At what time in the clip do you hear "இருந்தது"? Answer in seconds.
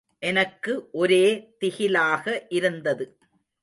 2.49-3.05